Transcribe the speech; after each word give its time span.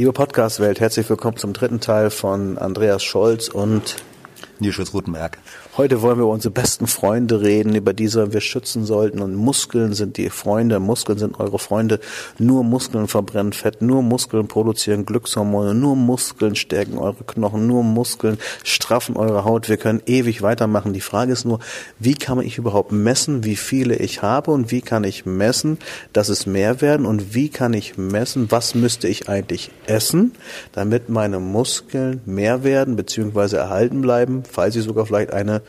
Liebe 0.00 0.14
Podcast-Welt, 0.14 0.80
herzlich 0.80 1.10
willkommen 1.10 1.36
zum 1.36 1.52
dritten 1.52 1.78
Teil 1.78 2.08
von 2.08 2.56
Andreas 2.56 3.04
Scholz 3.04 3.48
und 3.48 3.96
Nils 4.60 4.74
Schulz-Rutenberg. 4.74 5.38
Heute 5.76 6.02
wollen 6.02 6.18
wir 6.18 6.24
über 6.24 6.32
unsere 6.32 6.52
besten 6.52 6.86
Freunde 6.86 7.40
reden, 7.40 7.74
über 7.74 7.92
diese 7.92 8.32
wir 8.32 8.40
schützen 8.40 8.84
sollten. 8.84 9.20
Und 9.20 9.34
Muskeln 9.34 9.94
sind 9.94 10.16
die 10.16 10.30
Freunde, 10.30 10.80
Muskeln 10.80 11.18
sind 11.18 11.40
eure 11.40 11.58
Freunde. 11.58 12.00
Nur 12.38 12.64
Muskeln 12.64 13.08
verbrennen 13.08 13.52
Fett, 13.52 13.82
nur 13.82 14.02
Muskeln 14.02 14.48
produzieren 14.48 15.06
Glückshormone, 15.06 15.74
nur 15.74 15.96
Muskeln 15.96 16.56
stärken 16.56 16.98
eure 16.98 17.24
Knochen, 17.24 17.66
nur 17.66 17.82
Muskeln 17.82 18.38
straffen 18.64 19.16
eure 19.16 19.44
Haut. 19.44 19.68
Wir 19.68 19.76
können 19.76 20.02
ewig 20.06 20.42
weitermachen. 20.42 20.92
Die 20.92 21.00
Frage 21.00 21.32
ist 21.32 21.44
nur, 21.44 21.60
wie 21.98 22.14
kann 22.14 22.40
ich 22.40 22.58
überhaupt 22.58 22.92
messen, 22.92 23.44
wie 23.44 23.56
viele 23.56 23.96
ich 23.96 24.22
habe 24.22 24.50
und 24.50 24.70
wie 24.70 24.80
kann 24.80 25.04
ich 25.04 25.26
messen, 25.26 25.78
dass 26.12 26.28
es 26.28 26.46
mehr 26.46 26.80
werden 26.80 27.06
und 27.06 27.34
wie 27.34 27.48
kann 27.48 27.72
ich 27.72 27.96
messen, 27.96 28.50
was 28.50 28.74
müsste 28.74 29.08
ich 29.08 29.28
eigentlich 29.28 29.70
essen, 29.86 30.32
damit 30.72 31.08
meine 31.08 31.40
Muskeln 31.40 32.20
mehr 32.26 32.64
werden 32.64 32.96
bzw. 32.96 33.56
erhalten 33.56 34.00
bleiben, 34.00 34.42
falls 34.50 34.76
ich 34.76 34.84
sogar 34.84 35.06
vielleicht 35.06 35.32
eine 35.32 35.62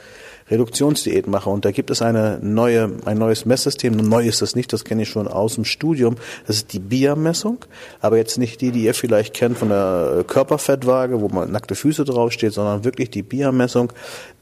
Reduktionsdiät 0.51 1.27
mache. 1.27 1.49
Und 1.49 1.65
da 1.65 1.71
gibt 1.71 1.89
es 1.89 2.01
eine 2.01 2.39
neue, 2.41 2.91
ein 3.05 3.17
neues 3.17 3.45
Messsystem. 3.45 3.95
Neu 3.95 4.25
ist 4.25 4.41
das 4.41 4.55
nicht, 4.55 4.73
das 4.73 4.83
kenne 4.83 5.03
ich 5.03 5.09
schon 5.09 5.27
aus 5.27 5.55
dem 5.55 5.65
Studium. 5.65 6.15
Das 6.45 6.57
ist 6.57 6.73
die 6.73 6.79
BIA-Messung, 6.79 7.59
aber 8.01 8.17
jetzt 8.17 8.37
nicht 8.37 8.61
die, 8.61 8.71
die 8.71 8.83
ihr 8.83 8.93
vielleicht 8.93 9.33
kennt 9.33 9.57
von 9.57 9.69
der 9.69 10.25
Körperfettwaage, 10.27 11.21
wo 11.21 11.29
man 11.29 11.51
nackte 11.51 11.75
Füße 11.75 12.03
draufsteht, 12.03 12.53
sondern 12.53 12.83
wirklich 12.83 13.09
die 13.09 13.23
BIA-Messung, 13.23 13.93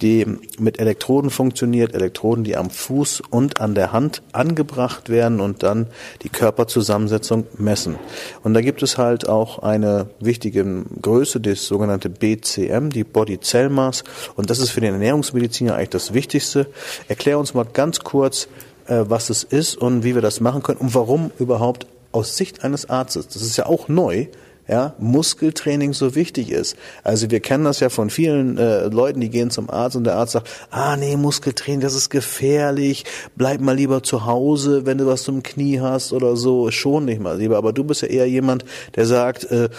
die 0.01 0.25
mit 0.57 0.79
Elektroden 0.79 1.29
funktioniert, 1.29 1.93
Elektroden, 1.93 2.43
die 2.43 2.57
am 2.57 2.69
Fuß 2.69 3.21
und 3.29 3.61
an 3.61 3.75
der 3.75 3.91
Hand 3.91 4.23
angebracht 4.31 5.09
werden 5.09 5.39
und 5.39 5.61
dann 5.61 5.87
die 6.23 6.29
Körperzusammensetzung 6.29 7.45
messen. 7.57 7.97
Und 8.43 8.55
da 8.55 8.61
gibt 8.61 8.81
es 8.81 8.97
halt 8.97 9.29
auch 9.29 9.59
eine 9.59 10.07
wichtige 10.19 10.65
Größe, 11.01 11.39
das 11.39 11.65
sogenannte 11.65 12.09
BCM, 12.09 12.89
die 12.89 13.03
Body 13.03 13.39
Cell 13.39 13.69
Mass. 13.69 14.03
Und 14.35 14.49
das 14.49 14.59
ist 14.59 14.71
für 14.71 14.81
den 14.81 14.93
Ernährungsmediziner 14.93 15.75
eigentlich 15.75 15.89
das 15.89 15.98
Wichtigste. 16.13 16.67
Erklär 17.07 17.39
uns 17.39 17.53
mal 17.53 17.65
ganz 17.65 17.99
kurz, 17.99 18.47
äh, 18.87 19.03
was 19.07 19.29
es 19.29 19.43
ist 19.43 19.75
und 19.75 20.03
wie 20.03 20.15
wir 20.15 20.21
das 20.21 20.39
machen 20.39 20.63
können 20.63 20.79
und 20.79 20.95
warum 20.95 21.31
überhaupt 21.39 21.87
aus 22.11 22.37
Sicht 22.37 22.63
eines 22.63 22.89
Arztes, 22.89 23.27
das 23.27 23.41
ist 23.41 23.57
ja 23.57 23.65
auch 23.65 23.87
neu, 23.87 24.27
ja, 24.69 24.93
Muskeltraining 24.99 25.93
so 25.93 26.13
wichtig 26.13 26.51
ist. 26.51 26.77
Also 27.03 27.31
wir 27.31 27.39
kennen 27.39 27.63
das 27.63 27.79
ja 27.79 27.89
von 27.89 28.11
vielen 28.11 28.57
äh, 28.59 28.85
Leuten, 28.85 29.19
die 29.19 29.29
gehen 29.29 29.49
zum 29.49 29.69
Arzt 29.69 29.95
und 29.95 30.03
der 30.03 30.15
Arzt 30.15 30.33
sagt, 30.33 30.47
ah 30.69 30.95
nee, 30.95 31.17
Muskeltraining, 31.17 31.81
das 31.81 31.95
ist 31.95 32.09
gefährlich, 32.09 33.03
bleib 33.35 33.61
mal 33.61 33.75
lieber 33.75 34.03
zu 34.03 34.27
Hause, 34.27 34.85
wenn 34.85 34.99
du 34.99 35.07
was 35.07 35.23
zum 35.23 35.41
Knie 35.41 35.79
hast 35.79 36.13
oder 36.13 36.35
so, 36.35 36.69
schon 36.69 37.05
nicht 37.05 37.19
mal 37.19 37.39
lieber. 37.39 37.57
Aber 37.57 37.73
du 37.73 37.83
bist 37.83 38.03
ja 38.03 38.09
eher 38.09 38.29
jemand, 38.29 38.63
der 38.95 39.07
sagt, 39.07 39.45
äh, 39.45 39.69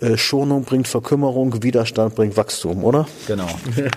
äh, 0.00 0.16
Schonung 0.16 0.64
bringt 0.64 0.88
Verkümmerung, 0.88 1.62
Widerstand 1.62 2.14
bringt 2.14 2.36
Wachstum, 2.36 2.84
oder? 2.84 3.06
Genau. 3.26 3.48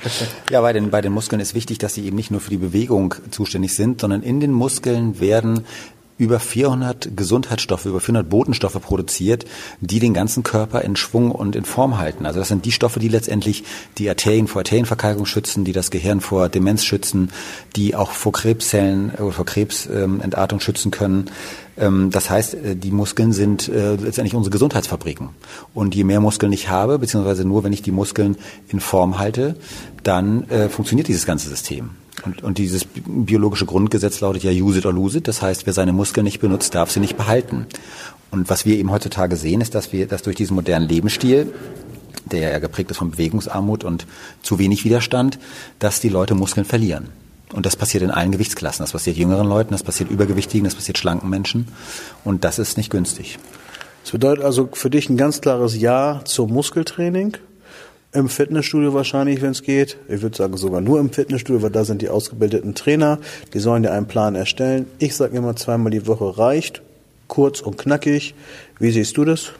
ja, 0.49 0.61
bei 0.61 0.73
den, 0.73 0.89
bei 0.89 0.99
den 0.99 1.13
Muskeln 1.13 1.39
ist 1.39 1.55
wichtig, 1.55 1.77
dass 1.77 1.93
sie 1.93 2.05
eben 2.05 2.17
nicht 2.17 2.31
nur 2.31 2.41
für 2.41 2.49
die 2.49 2.57
Bewegung 2.57 3.15
zuständig 3.29 3.73
sind, 3.75 4.01
sondern 4.01 4.21
in 4.21 4.41
den 4.41 4.51
Muskeln 4.51 5.21
werden 5.21 5.65
über 6.21 6.39
400 6.39 7.17
Gesundheitsstoffe, 7.17 7.87
über 7.87 7.99
400 7.99 8.29
Botenstoffe 8.29 8.79
produziert, 8.79 9.45
die 9.79 9.99
den 9.99 10.13
ganzen 10.13 10.43
Körper 10.43 10.83
in 10.83 10.95
Schwung 10.95 11.31
und 11.31 11.55
in 11.55 11.65
Form 11.65 11.97
halten. 11.97 12.27
Also 12.27 12.37
das 12.37 12.47
sind 12.47 12.63
die 12.63 12.71
Stoffe, 12.71 12.99
die 12.99 13.07
letztendlich 13.07 13.63
die 13.97 14.07
Arterien 14.07 14.47
vor 14.47 14.59
Arterienverkalkung 14.59 15.25
schützen, 15.25 15.65
die 15.65 15.71
das 15.71 15.89
Gehirn 15.89 16.21
vor 16.21 16.47
Demenz 16.47 16.85
schützen, 16.85 17.31
die 17.75 17.95
auch 17.95 18.11
vor 18.11 18.33
Krebszellen 18.33 19.09
oder 19.15 19.29
äh, 19.29 19.31
vor 19.31 19.47
Krebsentartung 19.47 20.59
schützen 20.59 20.91
können. 20.91 21.31
Ähm, 21.77 22.09
das 22.11 22.29
heißt, 22.29 22.53
äh, 22.55 22.75
die 22.75 22.91
Muskeln 22.91 23.33
sind 23.33 23.67
äh, 23.67 23.95
letztendlich 23.95 24.35
unsere 24.35 24.51
Gesundheitsfabriken. 24.51 25.29
Und 25.73 25.95
je 25.95 26.03
mehr 26.03 26.19
Muskeln 26.19 26.51
ich 26.51 26.69
habe, 26.69 26.99
beziehungsweise 26.99 27.45
nur 27.45 27.63
wenn 27.63 27.73
ich 27.73 27.81
die 27.81 27.91
Muskeln 27.91 28.37
in 28.69 28.79
Form 28.79 29.19
halte, 29.19 29.55
dann 30.03 30.45
funktioniert 30.69 31.07
dieses 31.07 31.27
ganze 31.27 31.47
System. 31.47 31.91
Und, 32.25 32.43
und 32.43 32.57
dieses 32.57 32.85
biologische 32.85 33.67
Grundgesetz 33.67 34.19
lautet 34.19 34.43
ja 34.43 34.51
use 34.51 34.79
it 34.79 34.85
or 34.85 34.93
lose 34.93 35.19
it. 35.19 35.27
Das 35.27 35.41
heißt, 35.41 35.67
wer 35.67 35.73
seine 35.73 35.93
Muskeln 35.93 36.23
nicht 36.23 36.39
benutzt, 36.39 36.73
darf 36.73 36.89
sie 36.89 36.99
nicht 36.99 37.17
behalten. 37.17 37.67
Und 38.31 38.49
was 38.49 38.65
wir 38.65 38.77
eben 38.77 38.91
heutzutage 38.91 39.35
sehen, 39.35 39.61
ist, 39.61 39.75
dass 39.75 39.93
wir, 39.93 40.07
dass 40.07 40.23
durch 40.23 40.35
diesen 40.35 40.55
modernen 40.55 40.89
Lebensstil 40.89 41.53
der 42.25 42.51
ja 42.51 42.59
geprägt 42.59 42.91
ist 42.91 42.97
von 42.97 43.11
Bewegungsarmut 43.11 43.83
und 43.83 44.05
zu 44.41 44.59
wenig 44.59 44.85
Widerstand, 44.85 45.39
dass 45.79 45.99
die 45.99 46.09
Leute 46.09 46.35
Muskeln 46.35 46.65
verlieren. 46.65 47.09
Und 47.53 47.65
das 47.65 47.75
passiert 47.75 48.03
in 48.03 48.11
allen 48.11 48.31
Gewichtsklassen. 48.31 48.83
Das 48.83 48.93
passiert 48.93 49.17
jüngeren 49.17 49.47
Leuten, 49.47 49.71
das 49.71 49.83
passiert 49.83 50.09
übergewichtigen, 50.09 50.65
das 50.65 50.75
passiert 50.75 50.97
schlanken 50.97 51.29
Menschen. 51.29 51.67
Und 52.23 52.43
das 52.43 52.59
ist 52.59 52.77
nicht 52.77 52.89
günstig. 52.89 53.39
Das 54.03 54.11
bedeutet 54.11 54.43
also 54.43 54.69
für 54.73 54.89
dich 54.89 55.09
ein 55.09 55.17
ganz 55.17 55.41
klares 55.41 55.79
Ja 55.79 56.21
zum 56.25 56.51
Muskeltraining. 56.51 57.37
Im 58.13 58.27
Fitnessstudio 58.27 58.93
wahrscheinlich, 58.93 59.41
wenn 59.41 59.51
es 59.51 59.63
geht. 59.63 59.97
Ich 60.09 60.21
würde 60.21 60.35
sagen 60.35 60.57
sogar 60.57 60.81
nur 60.81 60.99
im 60.99 61.13
Fitnessstudio, 61.13 61.61
weil 61.61 61.69
da 61.69 61.85
sind 61.85 62.01
die 62.01 62.09
ausgebildeten 62.09 62.75
Trainer. 62.75 63.19
Die 63.53 63.59
sollen 63.59 63.83
dir 63.83 63.93
einen 63.93 64.07
Plan 64.07 64.35
erstellen. 64.35 64.85
Ich 64.99 65.15
sage 65.15 65.37
immer, 65.37 65.55
zweimal 65.55 65.91
die 65.91 66.07
Woche 66.07 66.37
reicht. 66.37 66.81
Kurz 67.27 67.61
und 67.61 67.77
knackig. 67.77 68.35
Wie 68.79 68.91
siehst 68.91 69.15
du 69.15 69.23
das? 69.23 69.51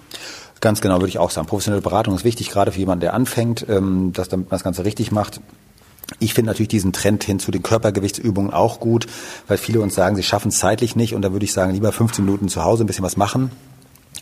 Ganz 0.59 0.81
genau, 0.81 0.95
würde 0.95 1.07
ich 1.07 1.17
auch 1.17 1.31
sagen. 1.31 1.47
Professionelle 1.47 1.81
Beratung 1.81 2.13
ist 2.13 2.25
wichtig, 2.25 2.49
gerade 2.49 2.73
für 2.73 2.79
jemanden, 2.79 3.01
der 3.01 3.13
anfängt, 3.13 3.65
ähm, 3.69 4.11
dass 4.13 4.27
damit 4.27 4.47
man 4.47 4.55
das 4.55 4.63
Ganze 4.63 4.83
richtig 4.83 5.11
macht. 5.11 5.39
Ich 6.19 6.33
finde 6.33 6.49
natürlich 6.51 6.69
diesen 6.69 6.93
Trend 6.93 7.23
hin 7.23 7.39
zu 7.39 7.51
den 7.51 7.63
Körpergewichtsübungen 7.63 8.51
auch 8.51 8.79
gut, 8.79 9.07
weil 9.47 9.57
viele 9.57 9.81
uns 9.81 9.95
sagen, 9.95 10.15
sie 10.15 10.23
schaffen 10.23 10.49
es 10.49 10.59
zeitlich 10.59 10.95
nicht 10.95 11.15
und 11.15 11.21
da 11.21 11.31
würde 11.31 11.45
ich 11.45 11.53
sagen, 11.53 11.73
lieber 11.73 11.91
15 11.91 12.25
Minuten 12.25 12.49
zu 12.49 12.63
Hause 12.63 12.83
ein 12.83 12.87
bisschen 12.87 13.03
was 13.03 13.17
machen, 13.17 13.51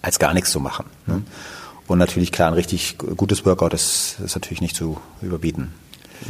als 0.01 0.19
gar 0.19 0.33
nichts 0.33 0.51
zu 0.51 0.59
machen. 0.59 0.85
Ne? 1.07 1.23
Und 1.87 1.97
natürlich 1.97 2.31
klar, 2.31 2.49
ein 2.49 2.53
richtig 2.53 2.97
gutes 2.97 3.45
Workout 3.45 3.73
ist, 3.73 4.17
ist 4.23 4.35
natürlich 4.35 4.61
nicht 4.61 4.75
zu 4.75 4.97
überbieten. 5.21 5.73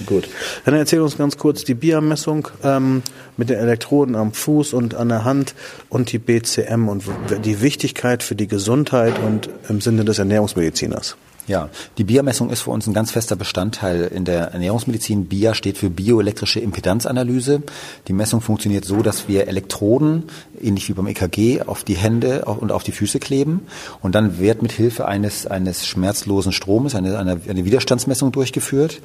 Gut. 0.05 0.29
Dann 0.65 0.75
erzähl 0.75 1.01
uns 1.01 1.17
ganz 1.17 1.37
kurz 1.37 1.63
die 1.63 1.73
BIA-Messung 1.73 2.47
ähm, 2.63 3.01
mit 3.37 3.49
den 3.49 3.57
Elektroden 3.57 4.15
am 4.15 4.33
Fuß 4.33 4.73
und 4.73 4.93
an 4.95 5.09
der 5.09 5.23
Hand 5.23 5.55
und 5.89 6.11
die 6.11 6.19
BCM 6.19 6.87
und 6.87 7.03
die 7.43 7.61
Wichtigkeit 7.61 8.21
für 8.23 8.35
die 8.35 8.47
Gesundheit 8.47 9.17
und 9.19 9.49
im 9.67 9.81
Sinne 9.81 10.05
des 10.05 10.19
Ernährungsmediziners. 10.19 11.17
Ja, 11.49 11.69
die 11.97 12.03
BIA-Messung 12.03 12.51
ist 12.51 12.61
für 12.61 12.69
uns 12.69 12.85
ein 12.85 12.93
ganz 12.93 13.09
fester 13.09 13.35
Bestandteil 13.35 14.03
in 14.03 14.23
der 14.23 14.51
Ernährungsmedizin. 14.51 15.25
BIA 15.25 15.55
steht 15.55 15.79
für 15.79 15.89
bioelektrische 15.89 16.59
Impedanzanalyse. 16.59 17.63
Die 18.07 18.13
Messung 18.13 18.39
funktioniert 18.39 18.85
so, 18.85 19.01
dass 19.01 19.27
wir 19.27 19.47
Elektroden, 19.47 20.25
ähnlich 20.61 20.87
wie 20.89 20.93
beim 20.93 21.07
EKG, 21.07 21.63
auf 21.63 21.83
die 21.83 21.95
Hände 21.95 22.45
und 22.45 22.71
auf 22.71 22.83
die 22.83 22.91
Füße 22.91 23.17
kleben. 23.17 23.61
Und 24.03 24.13
dann 24.13 24.37
wird 24.37 24.61
mit 24.61 24.71
Hilfe 24.71 25.07
eines, 25.07 25.47
eines 25.47 25.87
schmerzlosen 25.87 26.51
Stromes 26.51 26.93
eine, 26.93 27.17
eine, 27.17 27.41
eine 27.49 27.65
Widerstandsmessung 27.65 28.31
durchgeführt. 28.31 29.01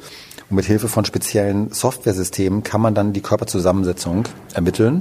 Und 0.50 0.56
mit 0.56 0.66
Hilfe 0.66 0.88
von 0.88 1.06
speziellen 1.06 1.72
Softwaresystemen 1.72 2.62
kann 2.62 2.82
man 2.82 2.94
dann 2.94 3.14
die 3.14 3.22
Körperzusammensetzung 3.22 4.24
ermitteln. 4.52 5.00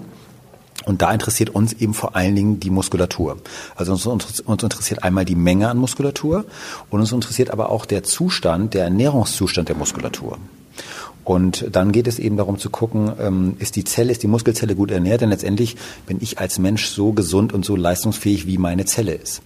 Und 0.85 1.01
da 1.01 1.11
interessiert 1.11 1.49
uns 1.49 1.73
eben 1.73 1.93
vor 1.93 2.15
allen 2.15 2.35
Dingen 2.35 2.59
die 2.59 2.69
Muskulatur. 2.69 3.37
Also 3.75 3.93
uns, 3.93 4.05
uns, 4.05 4.63
interessiert 4.63 5.03
einmal 5.03 5.25
die 5.25 5.35
Menge 5.35 5.69
an 5.69 5.77
Muskulatur 5.77 6.45
und 6.89 6.99
uns 6.99 7.11
interessiert 7.11 7.51
aber 7.51 7.69
auch 7.69 7.85
der 7.85 8.03
Zustand, 8.03 8.73
der 8.73 8.85
Ernährungszustand 8.85 9.69
der 9.69 9.75
Muskulatur. 9.75 10.37
Und 11.23 11.67
dann 11.71 11.91
geht 11.91 12.07
es 12.07 12.19
eben 12.19 12.35
darum 12.35 12.59
zu 12.59 12.69
gucken, 12.69 13.11
ähm, 13.19 13.55
ist 13.59 13.75
die 13.75 13.83
Zelle, 13.83 14.11
ist 14.11 14.23
die 14.23 14.27
Muskelzelle 14.27 14.75
gut 14.75 14.91
ernährt? 14.91 15.21
Denn 15.21 15.29
letztendlich 15.29 15.77
bin 16.05 16.17
ich 16.19 16.39
als 16.39 16.59
Mensch 16.59 16.87
so 16.87 17.13
gesund 17.13 17.53
und 17.53 17.63
so 17.63 17.75
leistungsfähig, 17.75 18.45
wie 18.45 18.57
meine 18.57 18.85
Zelle 18.85 19.13
ist. 19.13 19.41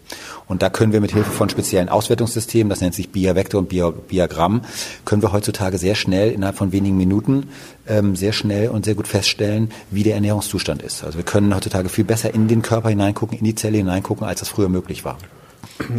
Und 0.47 0.61
da 0.61 0.69
können 0.69 0.93
wir 0.93 1.01
mit 1.01 1.11
Hilfe 1.11 1.29
von 1.29 1.49
speziellen 1.49 1.89
Auswertungssystemen, 1.89 2.69
das 2.69 2.81
nennt 2.81 2.95
sich 2.95 3.09
Bia-Vektor 3.09 3.59
und 3.59 3.69
Biagramm, 4.07 4.61
können 5.05 5.21
wir 5.21 5.31
heutzutage 5.31 5.77
sehr 5.77 5.95
schnell, 5.95 6.31
innerhalb 6.31 6.57
von 6.57 6.71
wenigen 6.71 6.97
Minuten, 6.97 7.49
ähm, 7.87 8.15
sehr 8.15 8.33
schnell 8.33 8.69
und 8.69 8.85
sehr 8.85 8.95
gut 8.95 9.07
feststellen, 9.07 9.69
wie 9.91 10.03
der 10.03 10.15
Ernährungszustand 10.15 10.81
ist. 10.81 11.03
Also 11.03 11.17
wir 11.17 11.25
können 11.25 11.53
heutzutage 11.53 11.89
viel 11.89 12.05
besser 12.05 12.33
in 12.33 12.47
den 12.47 12.61
Körper 12.61 12.89
hineingucken, 12.89 13.37
in 13.37 13.45
die 13.45 13.55
Zelle 13.55 13.77
hineingucken, 13.77 14.25
als 14.25 14.39
das 14.39 14.49
früher 14.49 14.69
möglich 14.69 15.05
war. 15.05 15.17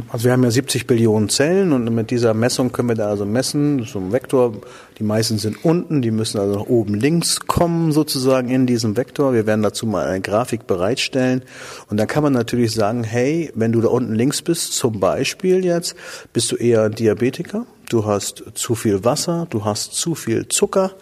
Also 0.09 0.25
wir 0.25 0.33
haben 0.33 0.43
ja 0.43 0.51
70 0.51 0.87
Billionen 0.87 1.29
Zellen 1.29 1.73
und 1.73 1.85
mit 1.95 2.11
dieser 2.11 2.35
Messung 2.35 2.73
können 2.73 2.89
wir 2.89 2.97
da 2.97 3.09
also 3.09 3.25
messen, 3.25 3.85
so 3.85 4.01
ein 4.01 4.13
Vektor, 4.13 4.55
die 4.99 5.05
meisten 5.05 5.39
sind 5.39 5.65
unten, 5.65 6.03
die 6.03 6.11
müssen 6.11 6.41
also 6.41 6.59
nach 6.59 6.67
oben 6.67 6.95
links 6.95 7.41
kommen 7.47 7.93
sozusagen 7.93 8.49
in 8.49 8.67
diesem 8.67 8.97
Vektor. 8.97 9.33
Wir 9.33 9.47
werden 9.47 9.63
dazu 9.63 9.87
mal 9.87 10.07
eine 10.07 10.21
Grafik 10.21 10.67
bereitstellen. 10.67 11.43
Und 11.89 11.99
dann 11.99 12.09
kann 12.09 12.23
man 12.23 12.33
natürlich 12.33 12.73
sagen, 12.73 13.05
hey, 13.05 13.53
wenn 13.55 13.73
du 13.73 13.81
da 13.81 13.89
unten 13.89 14.15
links 14.15 14.43
bist, 14.43 14.73
zum 14.73 14.99
Beispiel 14.99 15.65
jetzt, 15.65 15.95
bist 16.33 16.51
du 16.51 16.57
eher 16.57 16.89
Diabetiker, 16.91 17.67
du 17.89 18.07
hast 18.07 18.45
zu 18.55 18.75
viel 18.75 19.05
Wasser, 19.05 19.47
du 19.51 19.65
hast 19.65 19.95
zu 19.95 20.15
viel 20.15 20.49
Zucker 20.49 20.93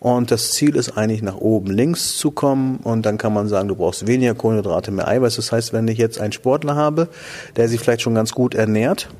und 0.00 0.30
das 0.30 0.52
Ziel 0.52 0.76
ist 0.76 0.96
eigentlich 0.96 1.22
nach 1.22 1.36
oben 1.36 1.70
links 1.70 2.16
zu 2.16 2.30
kommen 2.30 2.78
und 2.78 3.04
dann 3.04 3.18
kann 3.18 3.34
man 3.34 3.48
sagen, 3.48 3.68
du 3.68 3.76
brauchst 3.76 4.06
weniger 4.06 4.34
Kohlenhydrate, 4.34 4.90
mehr 4.90 5.06
Eiweiß. 5.06 5.36
Das 5.36 5.52
heißt, 5.52 5.72
wenn 5.72 5.86
ich 5.88 5.98
jetzt 5.98 6.18
einen 6.18 6.32
Sportler 6.32 6.74
habe, 6.74 7.08
der 7.56 7.68
sich 7.68 7.80
vielleicht 7.80 8.00
schon 8.00 8.14
ganz 8.14 8.32
gut 8.32 8.54
ernährt, 8.54 9.10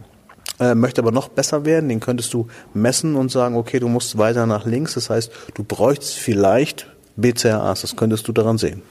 äh, 0.59 0.75
möchte 0.75 1.03
aber 1.03 1.13
noch 1.13 1.29
besser 1.29 1.67
werden, 1.67 1.89
den 1.91 2.01
könntest 2.01 2.33
du 2.33 2.47
messen 2.73 3.17
und 3.17 3.31
sagen, 3.31 3.57
okay, 3.57 3.79
du 3.79 3.89
musst 3.89 4.17
weiter 4.17 4.47
nach 4.47 4.65
links. 4.65 4.95
Das 4.95 5.11
heißt, 5.11 5.31
du 5.55 5.65
bräuchst 5.65 6.15
vielleicht 6.15 6.87
BCAAs, 7.17 7.83
das 7.83 7.97
könntest 7.97 8.27
du 8.27 8.33
daran 8.33 8.57
sehen. 8.57 8.83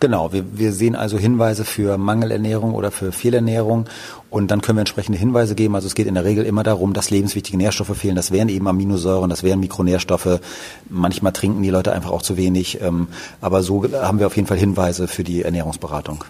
Genau, 0.00 0.32
wir, 0.32 0.44
wir 0.56 0.72
sehen 0.72 0.94
also 0.94 1.18
Hinweise 1.18 1.64
für 1.64 1.98
Mangelernährung 1.98 2.72
oder 2.72 2.92
für 2.92 3.10
Fehlernährung 3.10 3.86
und 4.30 4.50
dann 4.50 4.60
können 4.60 4.78
wir 4.78 4.82
entsprechende 4.82 5.18
Hinweise 5.18 5.56
geben. 5.56 5.74
Also 5.74 5.88
es 5.88 5.96
geht 5.96 6.06
in 6.06 6.14
der 6.14 6.24
Regel 6.24 6.44
immer 6.44 6.62
darum, 6.62 6.92
dass 6.92 7.10
lebenswichtige 7.10 7.58
Nährstoffe 7.58 7.96
fehlen. 7.96 8.14
Das 8.14 8.30
wären 8.30 8.48
eben 8.48 8.68
Aminosäuren, 8.68 9.28
das 9.28 9.42
wären 9.42 9.58
Mikronährstoffe. 9.58 10.40
Manchmal 10.88 11.32
trinken 11.32 11.62
die 11.62 11.70
Leute 11.70 11.92
einfach 11.92 12.10
auch 12.10 12.22
zu 12.22 12.36
wenig. 12.36 12.80
Ähm, 12.80 13.08
aber 13.40 13.64
so 13.64 13.84
haben 13.92 14.20
wir 14.20 14.28
auf 14.28 14.36
jeden 14.36 14.46
Fall 14.46 14.58
Hinweise 14.58 15.08
für 15.08 15.24
die 15.24 15.42
Ernährungsberatung. 15.42 16.24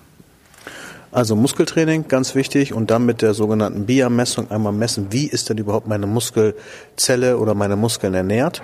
Also 1.10 1.37
Muskeltraining, 1.37 2.06
ganz 2.08 2.34
wichtig, 2.34 2.75
und 2.75 2.90
dann 2.90 3.06
mit 3.06 3.22
der 3.22 3.32
sogenannten 3.32 3.87
BIA-Messung 3.87 4.50
einmal 4.50 4.72
messen, 4.72 5.06
wie 5.10 5.26
ist 5.26 5.49
denn 5.49 5.56
überhaupt 5.56 5.88
meine 5.88 6.06
Muskelzelle 6.06 7.38
oder 7.38 7.55
meine 7.55 7.76
Muskeln 7.76 8.12
ernährt. 8.12 8.62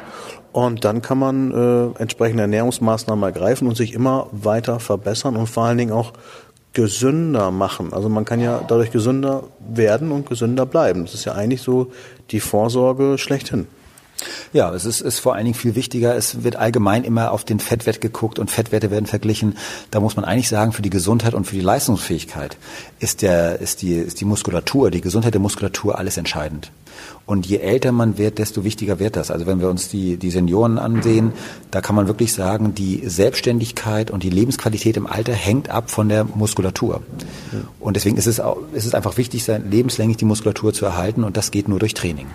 Und 0.53 0.85
dann 0.85 1.01
kann 1.03 1.19
man 1.19 1.51
äh, 1.51 2.01
entsprechende 2.01 2.43
Ernährungsmaßnahmen 2.43 3.25
ergreifen 3.25 3.67
und 3.67 3.77
sich 3.77 3.95
immer 3.95 4.29
weiter 4.31 4.79
verbessern 4.79 5.37
und 5.37 5.47
vor 5.47 5.65
allen 5.65 5.79
Dingen 5.79 5.93
auch 5.93 6.13
gesünder 6.75 7.51
machen. 7.51 7.93
Also 7.93 8.09
man 8.09 8.25
kann 8.25 8.41
ja 8.41 8.61
dadurch 8.67 8.91
gesünder 8.91 9.45
werden 9.61 10.13
und 10.13 10.29
gesünder 10.29 10.67
bleiben. 10.67 11.05
Das 11.05 11.15
ist 11.15 11.25
ja 11.25 11.33
eigentlich 11.33 11.63
so 11.63 11.93
die 12.31 12.41
Vorsorge 12.41 13.17
schlechthin. 13.17 13.67
Ja, 14.55 14.73
es 14.73 14.85
ist, 14.85 15.01
ist 15.01 15.19
vor 15.19 15.35
allen 15.35 15.47
Dingen 15.47 15.57
viel 15.57 15.75
wichtiger. 15.75 16.15
Es 16.15 16.45
wird 16.45 16.55
allgemein 16.55 17.03
immer 17.03 17.33
auf 17.33 17.43
den 17.43 17.59
Fettwert 17.59 18.01
geguckt 18.01 18.39
und 18.39 18.53
Fettwerte 18.53 18.93
werden 18.93 19.07
verglichen. 19.07 19.59
Da 19.91 19.99
muss 19.99 20.15
man 20.15 20.25
eigentlich 20.25 20.49
sagen, 20.49 20.71
für 20.71 20.81
die 20.81 20.91
Gesundheit 20.91 21.35
und 21.35 21.45
für 21.45 21.57
die 21.57 21.61
Leistungsfähigkeit 21.61 22.57
ist, 23.01 23.23
der, 23.23 23.61
ist, 23.61 23.83
die, 23.83 23.95
ist 23.95 24.21
die 24.21 24.25
Muskulatur, 24.25 24.93
die 24.93 25.01
Gesundheit 25.01 25.35
der 25.35 25.41
Muskulatur 25.41 25.99
alles 25.99 26.19
entscheidend. 26.19 26.71
Und 27.27 27.47
je 27.47 27.57
älter 27.57 27.91
man 27.91 28.17
wird, 28.17 28.39
desto 28.39 28.63
wichtiger 28.63 29.01
wird 29.01 29.17
das. 29.17 29.33
Also 29.33 29.45
wenn 29.47 29.59
wir 29.59 29.69
uns 29.69 29.89
die, 29.89 30.19
die 30.19 30.31
Senioren 30.31 30.79
ansehen, 30.79 31.33
da 31.73 31.81
kann 31.81 31.97
man 31.97 32.07
wirklich 32.07 32.33
sagen, 32.33 32.77
die 32.77 33.03
Selbstständigkeit 33.05 34.13
und 34.13 34.23
die 34.23 34.31
Lebensqualität 34.31 34.97
im 34.97 35.09
Alter 35.09 35.33
hängt 35.33 35.69
ab 35.69 35.91
von 35.91 36.09
der 36.09 36.23
Muskulatur. 36.23 37.03
Und 37.81 37.97
deswegen 37.97 38.17
ist 38.19 38.29
es, 38.29 38.39
auch, 38.39 38.59
ist 38.73 38.87
es 38.87 38.95
einfach 38.95 39.17
wichtig, 39.17 39.45
lebenslänglich 39.49 40.19
die 40.19 40.27
Muskulatur 40.27 40.73
zu 40.73 40.85
erhalten 40.85 41.25
und 41.25 41.37
das 41.37 41.51
geht 41.51 41.67
nur 41.69 41.81
durch 41.81 41.95
Training. 41.95 42.29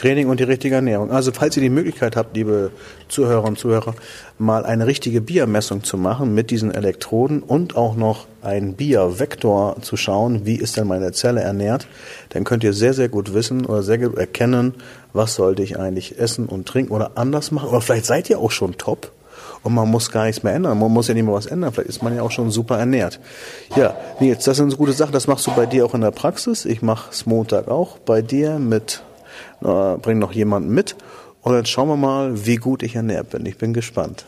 Training 0.00 0.28
und 0.28 0.40
die 0.40 0.44
richtige 0.44 0.76
Ernährung. 0.76 1.10
Also 1.10 1.30
falls 1.30 1.58
ihr 1.58 1.62
die 1.62 1.68
Möglichkeit 1.68 2.16
habt, 2.16 2.34
liebe 2.34 2.70
Zuhörer 3.08 3.44
und 3.44 3.58
Zuhörer, 3.58 3.94
mal 4.38 4.64
eine 4.64 4.86
richtige 4.86 5.20
Biermessung 5.20 5.84
zu 5.84 5.98
machen 5.98 6.34
mit 6.34 6.50
diesen 6.50 6.74
Elektroden 6.74 7.42
und 7.42 7.76
auch 7.76 7.96
noch 7.96 8.26
einen 8.40 8.72
Biervektor 8.72 9.76
zu 9.82 9.98
schauen, 9.98 10.46
wie 10.46 10.56
ist 10.56 10.78
denn 10.78 10.86
meine 10.86 11.12
Zelle 11.12 11.42
ernährt, 11.42 11.86
dann 12.30 12.44
könnt 12.44 12.64
ihr 12.64 12.72
sehr, 12.72 12.94
sehr 12.94 13.10
gut 13.10 13.34
wissen 13.34 13.66
oder 13.66 13.82
sehr 13.82 13.98
gut 13.98 14.16
erkennen, 14.16 14.72
was 15.12 15.34
sollte 15.34 15.62
ich 15.62 15.78
eigentlich 15.78 16.18
essen 16.18 16.46
und 16.46 16.66
trinken 16.66 16.94
oder 16.94 17.12
anders 17.16 17.50
machen. 17.50 17.68
Oder 17.68 17.82
vielleicht 17.82 18.06
seid 18.06 18.30
ihr 18.30 18.38
auch 18.38 18.52
schon 18.52 18.78
top 18.78 19.12
und 19.62 19.74
man 19.74 19.90
muss 19.90 20.10
gar 20.10 20.24
nichts 20.24 20.42
mehr 20.42 20.54
ändern. 20.54 20.78
Man 20.78 20.90
muss 20.90 21.08
ja 21.08 21.14
nicht 21.14 21.24
mehr 21.24 21.34
was 21.34 21.44
ändern. 21.44 21.72
Vielleicht 21.72 21.90
ist 21.90 22.02
man 22.02 22.16
ja 22.16 22.22
auch 22.22 22.30
schon 22.30 22.50
super 22.50 22.78
ernährt. 22.78 23.20
Ja, 23.76 23.94
Nils, 24.18 24.44
das 24.44 24.56
sind 24.56 24.70
so 24.70 24.78
gute 24.78 24.94
Sachen. 24.94 25.12
Das 25.12 25.26
machst 25.26 25.46
du 25.46 25.50
bei 25.50 25.66
dir 25.66 25.84
auch 25.84 25.92
in 25.92 26.00
der 26.00 26.10
Praxis. 26.10 26.64
Ich 26.64 26.80
mache 26.80 27.10
es 27.10 27.26
Montag 27.26 27.68
auch 27.68 27.98
bei 27.98 28.22
dir 28.22 28.58
mit 28.58 29.02
äh, 29.62 29.96
bring 29.96 30.18
noch 30.18 30.32
jemanden 30.32 30.70
mit 30.70 30.96
und 31.42 31.54
dann 31.54 31.66
schauen 31.66 31.88
wir 31.88 31.96
mal, 31.96 32.46
wie 32.46 32.56
gut 32.56 32.82
ich 32.82 32.96
ernährt 32.96 33.30
bin. 33.30 33.46
Ich 33.46 33.58
bin 33.58 33.72
gespannt. 33.72 34.26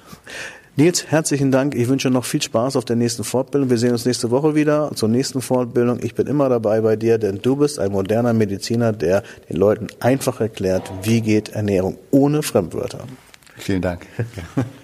Nils, 0.74 1.10
herzlichen 1.10 1.50
Dank. 1.50 1.74
Ich 1.74 1.88
wünsche 1.88 2.08
noch 2.08 2.24
viel 2.24 2.40
Spaß 2.40 2.76
auf 2.76 2.86
der 2.86 2.96
nächsten 2.96 3.24
Fortbildung. 3.24 3.68
Wir 3.68 3.76
sehen 3.76 3.92
uns 3.92 4.06
nächste 4.06 4.30
Woche 4.30 4.54
wieder 4.54 4.90
zur 4.94 5.10
nächsten 5.10 5.42
Fortbildung. 5.42 5.98
Ich 6.02 6.14
bin 6.14 6.26
immer 6.26 6.48
dabei 6.48 6.80
bei 6.80 6.96
dir, 6.96 7.18
denn 7.18 7.40
du 7.42 7.56
bist 7.56 7.78
ein 7.78 7.92
moderner 7.92 8.32
Mediziner, 8.32 8.92
der 8.92 9.22
den 9.50 9.56
Leuten 9.58 9.88
einfach 10.00 10.40
erklärt, 10.40 10.90
wie 11.02 11.20
geht 11.20 11.50
Ernährung 11.50 11.98
ohne 12.10 12.42
Fremdwörter. 12.42 13.00
Vielen 13.58 13.82
Dank. 13.82 14.06